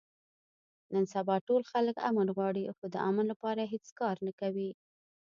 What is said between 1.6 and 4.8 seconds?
خلک امن غواړي، خو د امن لپاره هېڅ کار نه کوي.